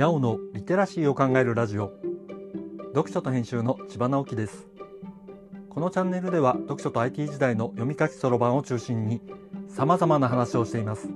[0.00, 1.92] にゃおのリテラシーを考えるラジオ。
[2.94, 4.66] 読書と編集の千葉直樹です。
[5.68, 9.20] このチャンネルでは読書と IT 時代の読み書きそろばんを中心に
[9.68, 11.10] 様々な話をしています。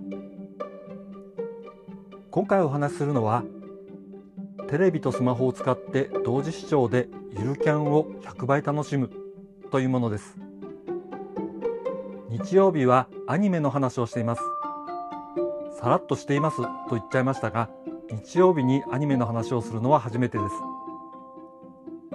[2.30, 3.43] 今回お話しするのは
[4.69, 7.09] テレビとスマホを使って同時視聴で
[7.39, 9.11] ゆるキャンを100倍楽しむ
[9.71, 10.37] というものです。
[12.29, 14.43] 日曜日はアニメの話をしています。
[15.80, 17.71] さらっとしていますと言っちゃいましたが
[18.11, 20.55] 日曜日にアニメの話をするのは初めてです。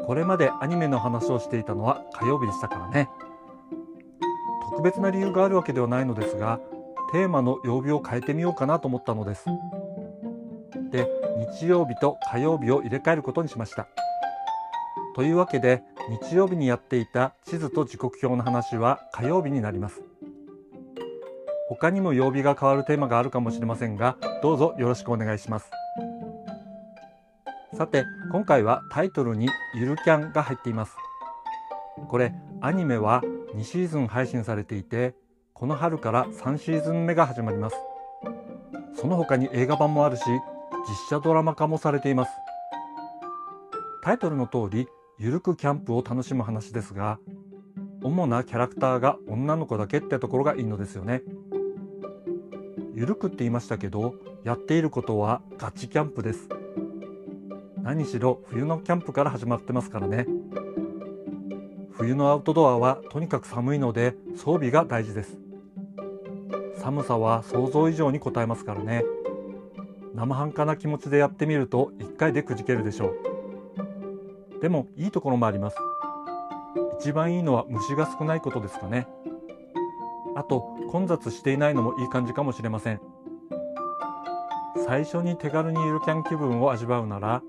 [0.06, 3.10] これまでアニメの話をしていたのは火曜日でしたからね。
[4.70, 6.60] 特別な理由があるわけではないのですが
[7.12, 9.46] テーマの曜日を変えてみようかなと思ったのです。
[10.92, 11.08] で
[11.52, 13.88] 日曜日と火曜日を入れ替えることにしました。
[15.16, 15.84] というわけで
[16.24, 20.09] 日曜日にやっていた地図と時刻表の話は火曜日になります。
[21.70, 25.70] 他にも曜日が変わるテーマがあるかもしれませんがどうぞよろしくお願いします。
[27.78, 30.97] さて今回はタイトルにゆるキャンが入っています。
[32.08, 33.22] これアニメは
[33.56, 35.14] 2シーズン配信されていて
[35.53, 37.75] この春から3シーズン目が始まります。
[38.95, 40.23] その他に映画版もあるし
[40.88, 42.31] 実写ドラマ化もされています。
[44.02, 44.88] タイトルの通り
[45.20, 47.20] ゆるくキャンプを楽しむ話ですが
[48.02, 51.22] 主なキャラクターが女の子だけってところがいいのですよね。
[53.00, 56.50] ゆるくって言いましたけどやっていることはガチキャンプです。
[57.81, 60.28] 何しろ冬のキャンプから始まってますからね。
[61.94, 65.38] 冬のアウトドアはとにかく寒いので装備が大事です。
[66.75, 69.06] 寒さは想像以上に応えますからね。
[70.13, 73.13] 生半可な気持ちでやってみると1回でくじけるでしょ
[74.58, 74.61] う。
[74.61, 75.78] でもいいところもあります。
[77.00, 79.08] 一番いいのは虫が少ないことですかね。
[80.35, 83.02] あと混雑していないのもいい感じかもしれません。
[84.85, 87.41] 最初に手軽にゆるキャン気分を味わうなら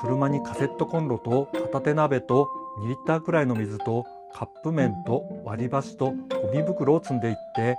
[0.00, 2.48] 車にカセットコンロと片手鍋と
[2.80, 4.04] 2リッターくらいの水と
[4.34, 6.14] カップ麺と割り箸とゴ
[6.52, 7.76] ミ袋を積んでいって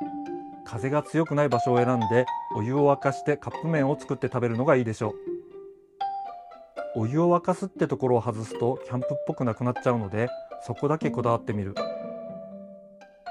[0.66, 2.26] 風が強くない場所を選んで
[2.56, 5.14] お湯を沸かしてカップ麺を作って食べるのがいいでしょう。
[6.96, 10.28] お湯を沸かすってところを外すとキャンプっぽくなくなっちゃうので
[10.66, 11.76] そこだけこだわってみる。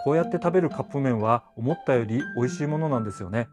[0.05, 3.49] こうやって食べるカップ麺は思ったより美味しいものなんですよね。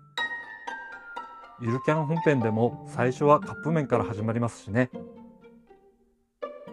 [1.62, 4.90] ゆるキャン本編でも最初はカップ麺から始まりますしね。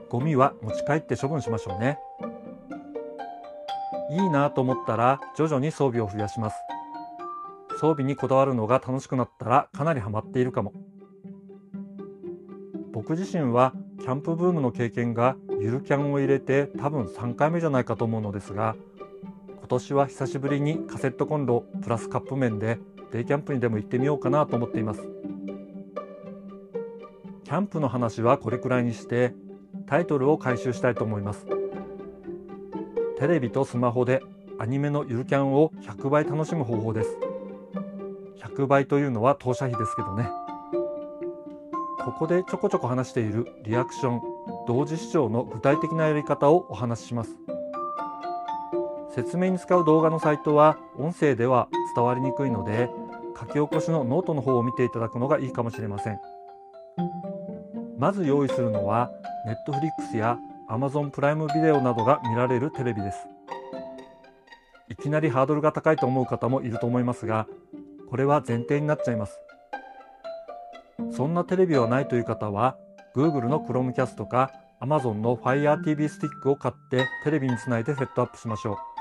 [0.08, 1.98] ゴミは持ち帰って処分しましょうね。
[4.10, 6.56] いいなと思ったら徐々に装備を増やします。
[7.80, 10.72] 装備にこだわるのが楽しくなったらかなりハマっているかも。
[12.92, 18.76] 僕自身はキャンプブームの経験がゆるキャンを入れて多分3回目じゃないかと思うのですが
[19.72, 22.78] 年は久しぶりにカセットコンロプラスカップ麺で
[23.10, 25.00] デイキャンプにでも行ってみようかなと思っています。
[27.44, 29.34] キャンプの話はこれくらいにして
[29.86, 31.46] タイトルを回収したいと思います。
[33.18, 34.22] テレビとスマホで
[34.58, 37.16] アニメのゆるキャンを100倍楽しむ方法です。
[38.40, 40.28] 100倍というのは当社比ですけどね。
[42.04, 44.20] ここでちょこちょこ話しているリアクション
[44.66, 47.51] 同時視聴の具体的なやり方をお話しします。
[49.14, 52.88] 説明に使う動画のサイトは音声では伝わりにくいので
[53.38, 56.20] 書き起こしのノートの方を見ていただくのがいいかもしれません。
[57.98, 59.10] まず用意するのは
[59.46, 63.18] Netflix や Amazon プライムビデオなどが見られるテレビです。
[64.88, 67.46] いきなりハードルが高いと思う方もいると思いますが
[68.10, 69.40] これは前提になっちゃいます。
[71.10, 72.76] そんなテレビはないという方は
[73.14, 74.50] Google の Chromecast か
[74.80, 78.91] Amazon の Fire TV スティックを買ってテレビにつないでセットアップしましょう。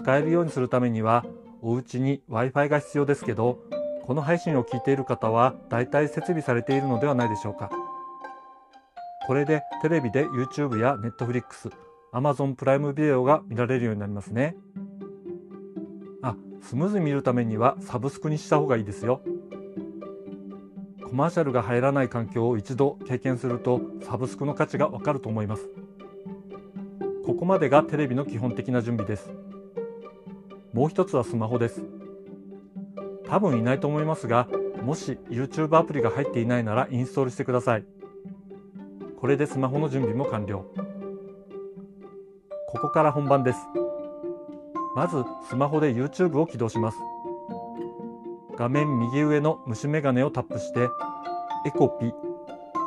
[0.00, 1.26] 使えるようにするためには
[1.60, 3.58] お家に Wi-Fi が必要ですけど
[4.06, 7.70] この配信を聞いている方は大体設備されているのではないでしょうか。
[9.26, 11.70] これでテレビで YouTube や Netflix、
[12.12, 14.56] Amazon プライムビデオが見られるようになりますね。
[16.22, 19.20] あ、スムーズに見るためにはサブスクにした方がいいですよ。
[21.06, 25.70] コマーシャルが入らない環境を一度経験するとサブスクの価値がわかると思います。
[27.24, 29.30] ここまでがテレビの基本的な準備です。
[30.72, 31.82] もう一つはスマホです。
[33.26, 34.48] 多分いないと思いますが
[34.82, 37.84] もし YouTube アプリが入っていないならインストールしてください。
[39.20, 40.64] これでスマホの準備も完了。
[42.68, 43.58] ここから本番です。
[44.94, 46.98] まずスマホで YouTube を起動します。
[48.56, 50.88] 画面右上の虫眼鏡をタップして
[51.66, 52.12] エコピ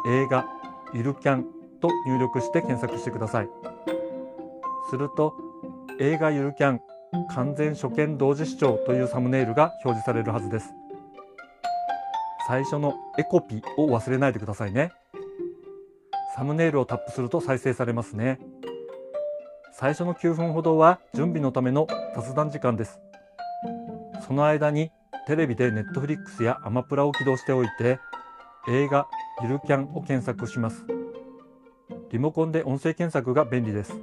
[0.08, 0.46] 映画
[0.94, 1.46] ゆるキャン
[1.80, 3.50] と入力して検索してください。
[4.90, 5.36] すると
[6.00, 6.82] 映画ゆるキャン
[7.36, 10.74] 完全初見同時視聴というサムネイルが表示されるはずです
[12.46, 14.92] 最初のエコピを忘れないでくださいね。
[16.36, 18.38] サムネイルをタップすると再生されますね。
[19.72, 23.00] 最初の9分ほどは準備のための雑談時間です。
[24.28, 24.92] その間に
[25.26, 28.00] テレビでネットフリックスやアマプラを起動しておいて
[28.68, 29.08] 映画
[29.42, 30.86] ゆるキャンを検索します。
[32.12, 33.94] リモコンで音声検索が便利です。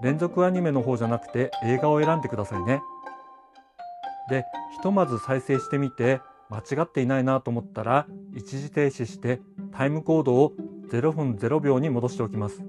[0.00, 2.82] 連続アニメの方じゃなくて映画を選んでくださいね。
[4.30, 9.40] で、ひとまず再生してみて間違っていないなと思ったら一時停止して
[9.72, 10.52] タイムコードを
[10.90, 12.62] 0分0秒に戻しておきます。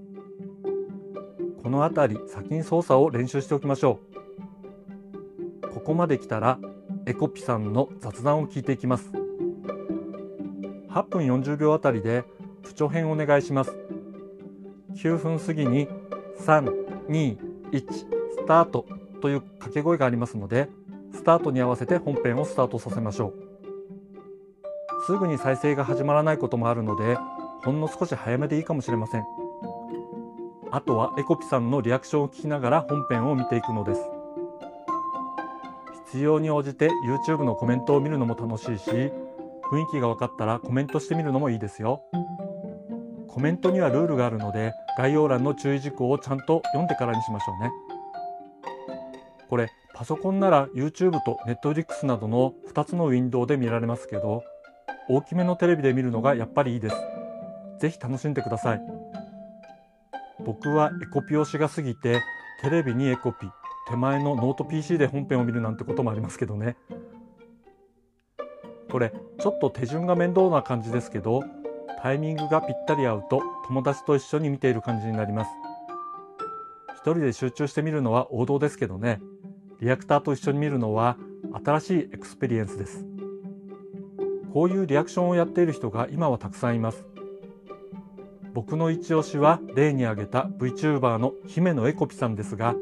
[1.62, 4.00] この辺り先に操作を練習しておきましょ
[5.64, 5.70] う。
[5.70, 6.60] ここまで来たら
[7.06, 9.12] エコピさんの雑談を聞いていきます。
[10.90, 12.24] 8分40秒あたりで
[12.64, 13.78] 不調編お願いします。
[14.96, 15.88] 9分過ぎに
[16.40, 17.38] 3、2、
[17.72, 18.08] 1ス
[18.48, 18.86] タート
[19.22, 20.70] という掛け声がありますので、
[21.14, 25.06] スタートに合わせて本編をスタートさせましょう。
[25.06, 27.18] すぐに再生が始まらないこともあるので、
[27.64, 29.24] ほんの少し早めでいいかもしれません。
[30.72, 34.02] あとはエコピさんのリアクションを聞きながら本編を見ていくのです。
[36.06, 36.90] 必要に応じて
[37.28, 39.12] YouTube のコメントを見るのも楽しいし、雰囲
[39.92, 42.04] 気が分かったらコメントしてみるのもいいですよ。
[43.30, 47.72] コメントにはルールがあるので概要欄の注意事項をちゃんと読んでからにしましょうね。
[49.50, 54.44] これパソコンなら YouTube と Netflix などの2つのウィンドウで見られますけど
[55.10, 56.96] 大きめのテレビで見るのがやっぱりいいです。
[57.80, 58.82] ぜひ楽しんでください。
[60.46, 62.22] 僕はエコピ推しが過ぎて
[62.62, 63.48] テレビにエコピ
[63.90, 66.78] 手前のノート PC で本編を見るなんてこともありますけどね。
[68.92, 71.44] これちょっと手順が面倒な感じですけど
[72.02, 75.52] タイミングがぴったり合うと友達と一緒に見ている感じになります。
[76.96, 79.22] 一人で集中して見るのは王道ですけどね、
[79.80, 81.18] リアクターと一緒に見るのは
[81.64, 83.06] 新しい experience です。
[84.54, 87.06] こういうリアクションをやっている人が今はたくさんいます。
[88.54, 92.76] 僕の一押しは例に挙げた VTuber の姫野エコピさんですが、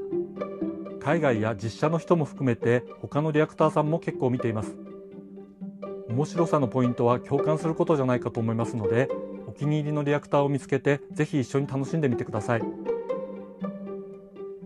[1.00, 4.76] 海外や実写の人も含めて他のリアクターさんも結構見ています。
[6.10, 9.10] 面白さのポイントは共感することじゃないかと思いますので
[9.48, 12.62] お気に入りのリアクターを見つけてぜひ一緒に楽しんでみてください。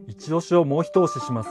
[0.07, 1.49] 一押しをもう一押しします。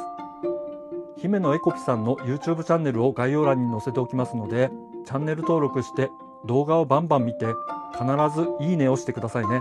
[1.16, 4.70] 姫野エコピさんの YouTube チャンネルを概要欄に載せておきますので
[5.06, 6.08] チャンネル登録して
[6.46, 7.46] 動画をバンバン見て
[7.92, 9.60] 必ずいいねをしてくださいね。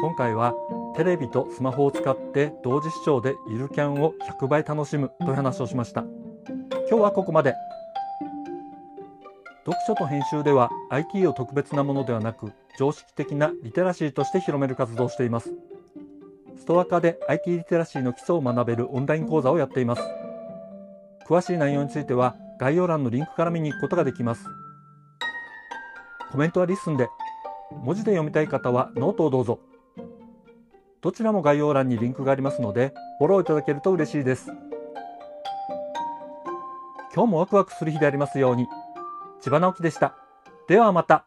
[0.00, 0.54] 今回は
[0.96, 6.04] テレビとスマホを使って同時視聴でゆるキャンを100倍楽しむという話をしました。
[6.90, 7.54] 今日はここまで。
[9.64, 15.52] 読書と編集では IT を特別なものではなく常識的なリテラシーとして広める活動をしています。
[16.56, 20.02] ストアカで IT リテラシーの基礎を学べるオンライン講座をやっています。
[21.28, 24.46] 詳しい内容については概要欄のリンクから見に行くことができます。
[26.32, 27.08] コメントは LISTEN で
[27.84, 29.60] 文字で読みたい方はノートをどうぞ。
[31.00, 34.50] どちらも概要欄にリンクがありますのでフォローいただけると嬉しいです。
[37.14, 38.66] 今日もワクワクする日でありますように。
[39.42, 40.14] 千葉直樹でした。
[40.68, 41.26] ではまた。